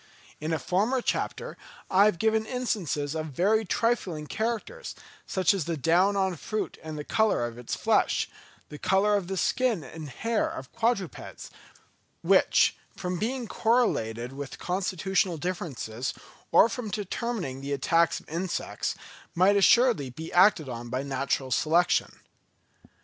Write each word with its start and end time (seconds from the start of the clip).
In 0.39 0.51
a 0.51 0.57
former 0.57 0.99
chapter 0.99 1.55
I 1.87 2.05
have 2.05 2.17
given 2.17 2.43
instances 2.47 3.13
of 3.15 3.27
very 3.27 3.63
trifling 3.63 4.25
characters, 4.25 4.95
such 5.27 5.53
as 5.53 5.65
the 5.65 5.77
down 5.77 6.15
on 6.17 6.37
fruit 6.37 6.79
and 6.81 6.97
the 6.97 7.03
colour 7.03 7.45
of 7.45 7.59
its 7.59 7.75
flesh, 7.75 8.27
the 8.69 8.79
colour 8.79 9.15
of 9.15 9.27
the 9.27 9.37
skin 9.37 9.83
and 9.83 10.09
hair 10.09 10.49
of 10.49 10.71
quadrupeds, 10.73 11.51
which, 12.23 12.75
from 12.97 13.19
being 13.19 13.47
correlated 13.47 14.33
with 14.33 14.57
constitutional 14.57 15.37
differences, 15.37 16.15
or 16.51 16.67
from 16.67 16.89
determining 16.89 17.61
the 17.61 17.71
attacks 17.71 18.19
of 18.19 18.27
insects, 18.27 18.95
might 19.35 19.55
assuredly 19.55 20.09
be 20.09 20.33
acted 20.33 20.67
on 20.67 20.89
by 20.89 21.03
natural 21.03 21.51
selection. 21.51 22.19